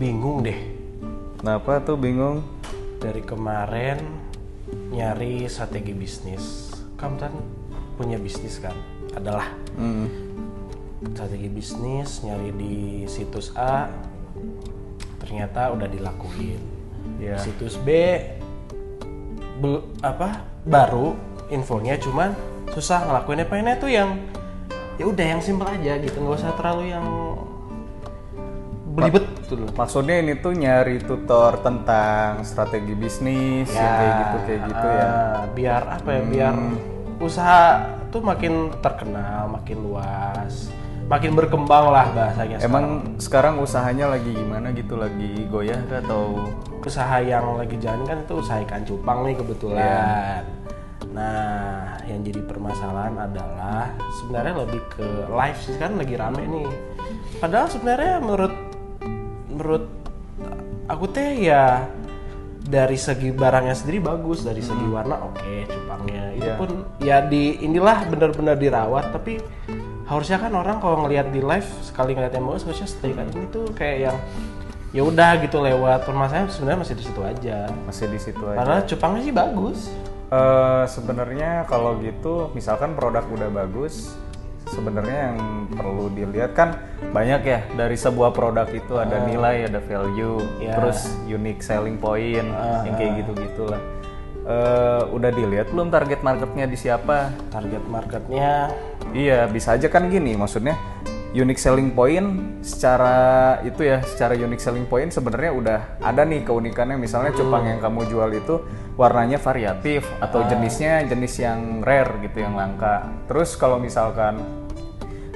[0.00, 0.56] bingung deh
[1.36, 2.40] Kenapa tuh bingung?
[2.96, 3.96] dari kemarin
[4.92, 6.68] nyari strategi bisnis.
[6.94, 7.32] Kamu kan
[7.96, 8.76] punya bisnis kan?
[9.10, 10.04] Adalah Hmm.
[11.10, 12.74] strategi bisnis nyari di
[13.06, 13.88] situs A
[15.16, 16.60] ternyata udah dilakuin.
[17.16, 17.88] Di situs B
[19.58, 21.16] bel- apa baru
[21.48, 22.36] infonya cuman
[22.68, 24.20] susah ngelakuinnya pengennya tuh yang
[24.96, 27.06] ya udah yang simple aja gitu nggak usah terlalu yang
[28.92, 29.70] belibet gitu loh.
[29.74, 35.02] Maksudnya ini tuh nyari tutor tentang strategi bisnis yang kayak gitu kayak gitu ya.
[35.02, 35.10] Hmm.
[35.10, 36.54] ah, biar apa ya biar
[37.18, 37.62] usaha
[38.14, 40.70] tuh makin terkenal makin luas
[41.10, 44.94] makin berkembang lah bahasanya Emang sekarang usahanya lagi gimana gitu?
[44.94, 46.46] Lagi goyah kah atau
[46.86, 50.46] usaha yang lagi jalan kan itu usaha ikan cupang nih kebetulan.
[51.10, 53.90] Nah, yang jadi permasalahan adalah
[54.22, 56.70] sebenarnya lebih ke live sih kan lagi rame nih.
[57.42, 58.69] Padahal sebenarnya menurut
[59.60, 59.84] menurut
[60.88, 61.84] aku teh ya
[62.64, 66.24] dari segi barangnya sendiri bagus, dari segi warna oke cupangnya.
[66.32, 66.54] Itu Iya.
[66.56, 66.70] pun
[67.04, 69.36] ya di inilah benar-benar dirawat tapi
[70.08, 73.46] harusnya kan orang kalau ngelihat di live sekali ngeliat yang bagus harusnya stay kan ini
[73.52, 74.16] tuh kayak yang
[74.90, 78.58] ya udah gitu lewat permasalahan sebenarnya masih di situ aja masih di situ aja?
[78.58, 79.80] padahal cupangnya sih bagus
[80.30, 84.14] Eh, sebenarnya kalau gitu, misalkan produk udah bagus,
[84.70, 85.38] sebenarnya yang
[85.70, 86.78] perlu dilihat kan
[87.10, 90.78] banyak ya dari sebuah produk itu ada nilai, ada value, Ya.
[90.78, 92.46] terus unique selling point,
[92.86, 93.82] yang kayak gitu gitulah.
[94.40, 97.28] Eh, udah dilihat belum target marketnya di siapa?
[97.52, 98.72] target marketnya
[99.12, 100.74] Iya, bisa aja kan gini, maksudnya
[101.30, 103.14] unique selling point secara
[103.62, 106.98] itu ya, secara unique selling point sebenarnya udah ada nih keunikannya.
[106.98, 108.54] Misalnya cupang yang kamu jual itu
[108.98, 113.06] warnanya variatif atau jenisnya jenis yang rare gitu yang langka.
[113.30, 114.42] Terus kalau misalkan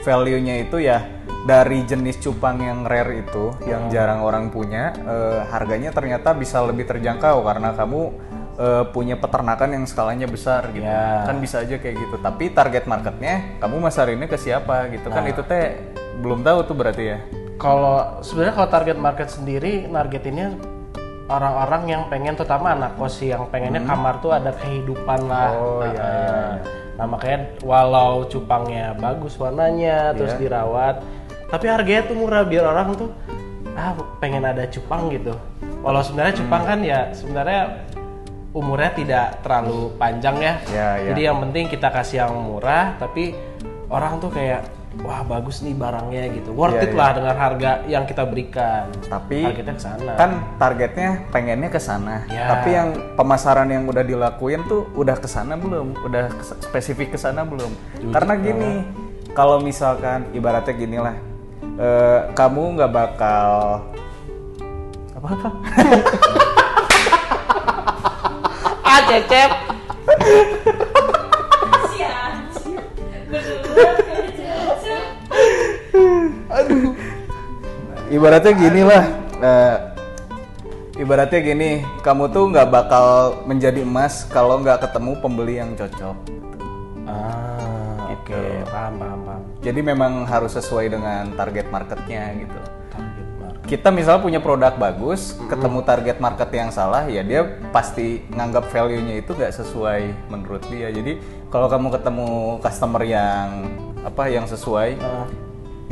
[0.00, 1.04] value-nya itu ya
[1.44, 6.84] dari jenis cupang yang rare itu yang jarang orang punya, eh, harganya ternyata bisa lebih
[6.84, 8.02] terjangkau karena kamu
[8.60, 10.84] eh, punya peternakan yang skalanya besar gitu.
[10.84, 11.24] Ya.
[11.24, 12.16] kan bisa aja kayak gitu.
[12.20, 15.08] Tapi target marketnya kamu masarinnya ke siapa gitu.
[15.08, 15.80] Kan itu teh
[16.20, 17.18] belum tahu tuh berarti ya.
[17.56, 20.60] Kalau sebenarnya kalau target market sendiri targetinnya
[21.30, 25.50] orang-orang yang pengen terutama anak kos yang pengennya kamar tuh ada kehidupan lah.
[25.54, 25.64] Hmm.
[25.64, 26.80] Oh, iya, Nah, iya, iya.
[27.00, 30.40] Nah makanya walau cupangnya bagus warnanya terus Iya.
[30.44, 31.00] dirawat
[31.48, 33.08] tapi harganya tuh murah biar orang tuh
[33.72, 35.32] ah pengen ada cupang gitu
[35.80, 36.70] walau sebenarnya cupang Hmm.
[36.70, 37.62] kan ya sebenarnya
[38.52, 41.06] umurnya tidak terlalu panjang ya Ya, ya.
[41.08, 43.32] jadi yang penting kita kasih yang murah tapi
[43.88, 44.60] orang tuh kayak
[44.98, 46.50] wah bagus nih barangnya gitu.
[46.50, 46.98] Worth Ya, it ya.
[46.98, 48.90] lah dengan harga yang kita berikan.
[49.06, 50.12] Tapi targetnya ke sana.
[50.14, 52.16] kan targetnya pengennya ke sana.
[52.26, 52.50] Ya.
[52.50, 55.94] tapi yang pemasaran yang udah dilakuin tuh udah ke sana belum?
[56.00, 57.70] Udah spesifik ke sana belum?
[58.10, 58.82] Karena gini
[59.30, 61.14] kalau misalkan ibaratnya gini lah
[61.76, 63.50] eh, kamu nggak bakal
[65.14, 65.50] apa apa?
[68.82, 69.50] Ah cecep
[78.10, 79.04] ibaratnya gini lah
[79.40, 79.76] eh,
[80.98, 81.70] ibaratnya gini
[82.02, 83.06] kamu tuh nggak bakal
[83.46, 86.16] menjadi emas kalau nggak ketemu pembeli yang cocok.
[87.06, 87.60] Ah
[88.10, 88.36] Gitu.
[88.36, 89.42] oke paham paham paham.
[89.62, 92.60] Jadi memang harus sesuai dengan target marketnya gitu.
[92.90, 93.66] Target market.
[93.70, 99.22] Kita misalnya punya produk bagus ketemu target market yang salah ya dia pasti nganggap value-nya
[99.22, 100.90] itu nggak sesuai menurut dia.
[100.90, 102.28] Jadi kalau kamu ketemu
[102.58, 105.28] customer yang apa yang sesuai Ah,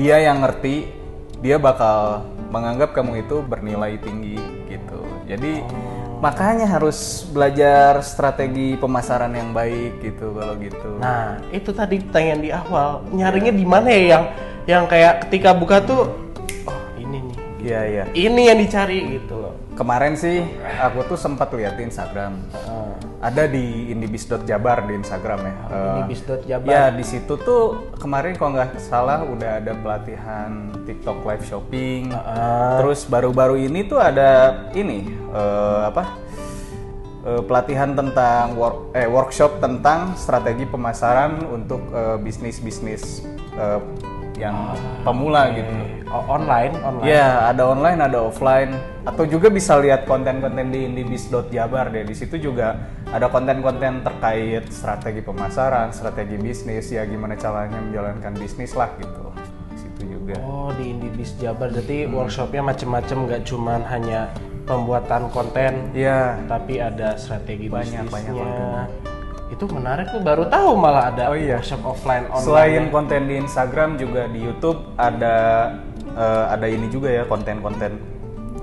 [0.00, 0.97] dia yang ngerti
[1.38, 5.00] dia bakal menganggap kamu itu bernilai tinggi gitu.
[5.28, 5.62] Jadi
[6.18, 10.90] makanya harus belajar strategi pemasaran yang baik gitu kalau gitu.
[10.98, 13.06] Nah itu tadi pertanyaan di awal.
[13.14, 14.24] Nyarinya di mana ya yang
[14.68, 16.10] yang kayak ketika buka tuh
[16.66, 17.36] oh ini nih.
[17.62, 18.04] Iya iya.
[18.10, 19.34] Ini yang dicari gitu.
[19.38, 19.47] loh
[19.78, 20.42] kemarin sih
[20.82, 22.90] aku tuh sempat lihat di Instagram Ah,
[23.30, 25.54] ada di indibis.jabar di Instagram ya.
[25.70, 31.22] Eh, ini bis.jabar Ya di situ tuh kemarin kalau nggak salah udah ada pelatihan TikTok
[31.22, 32.10] live shopping.
[32.10, 32.82] Ah.
[32.82, 36.18] Terus baru-baru ini tuh ada ini eh, apa
[37.22, 41.86] eh, pelatihan tentang work, eh, workshop tentang strategi pemasaran untuk
[42.22, 43.22] bisnis-bisnis
[43.54, 43.80] eh,
[44.38, 44.54] yang
[45.02, 45.68] pemula gitu.
[46.08, 48.72] Online online Ya, ada online, ada offline,
[49.04, 52.08] atau juga bisa lihat konten-konten di indibis.jabar deh.
[52.08, 52.80] Di situ juga
[53.12, 59.28] ada konten-konten terkait strategi pemasaran, strategi bisnis, ya gimana caranya menjalankan bisnis lah gitu.
[59.68, 60.40] Di situ juga.
[60.40, 64.32] Oh di Indibis Jabar, jadi workshopnya macem-macem nggak cuman hanya
[64.64, 66.40] pembuatan konten, Iya.
[66.44, 69.07] tapi ada strategi Banyak, banyak bisnisnya.
[69.48, 71.58] Itu menarik tuh, baru tahu malah ada Oh iya.
[71.58, 72.44] workshop offline online.
[72.44, 75.36] Selain konten di Instagram juga di YouTube ada
[76.12, 77.96] eh, ada ini juga ya konten-konten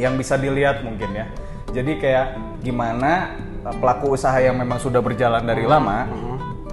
[0.00, 1.26] yang bisa dilihat mungkin ya.
[1.70, 2.26] Jadi kayak
[2.66, 6.08] gimana uh, pelaku usaha yang memang sudah berjalan dari lama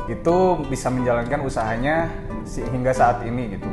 [0.07, 0.36] itu
[0.71, 2.07] bisa menjalankan usahanya
[2.48, 3.68] hingga saat ini gitu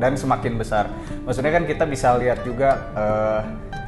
[0.00, 0.90] dan semakin besar.
[1.28, 3.40] Maksudnya kan kita bisa lihat juga uh,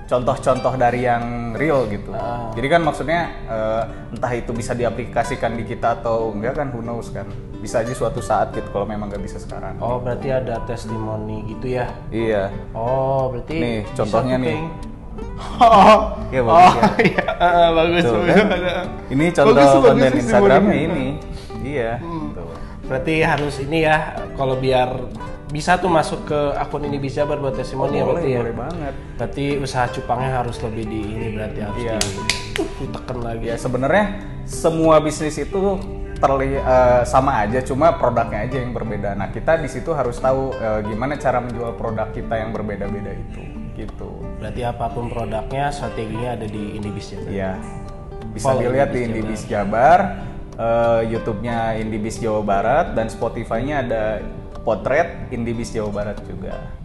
[0.06, 2.14] contoh-contoh dari yang real gitu.
[2.54, 3.20] Jadi kan maksudnya
[3.50, 3.82] uh,
[4.14, 7.26] entah itu bisa diaplikasikan di kita atau enggak kan who knows kan.
[7.58, 9.74] Bisa aja suatu saat gitu kalau memang nggak bisa sekarang.
[9.82, 11.90] Oh, berarti ada testimoni gitu ya.
[12.14, 12.54] Iya.
[12.70, 14.60] Oh, berarti Nih, contohnya nih.
[15.58, 16.84] Oh, Iya, bagus ya.
[17.08, 18.34] iya, eh, bagus, Tuh, bagus.
[18.36, 18.46] kan?
[19.10, 21.06] Ini contoh Bagus, bagus konten sih Instagramnya ini.
[21.64, 21.92] Iya.
[22.34, 22.65] Tuh.
[22.86, 24.94] Berarti harus ini ya, kalau biar
[25.46, 28.38] bisa tuh masuk ke akun ini bisa buat testimoni ya boleh, berarti ya.
[28.42, 28.94] boleh banget.
[29.14, 31.96] Berarti usaha cupangnya harus lebih di ini berarti harus Iya.
[32.02, 32.12] di
[32.82, 33.44] ditekan lagi.
[33.46, 34.04] Ya sebenarnya
[34.42, 35.78] semua bisnis itu
[36.16, 39.14] terli eh, sama aja, cuma produknya aja yang berbeda.
[39.14, 43.40] Nah kita di situ harus tahu eh, gimana cara menjual produk kita yang berbeda-beda itu,
[43.76, 44.10] gitu.
[44.40, 47.20] Berarti apa pun produknya, strateginya ada di Indibis ya.
[47.28, 47.52] Iya.
[48.32, 49.98] Bisa Follow dilihat di Indibis Indibis Jabar,
[50.56, 54.02] eh, YouTube-nya Indibis Jawa Barat dan Spotify-nya ada
[54.66, 56.76] potret Indibis Jawa Barat juga.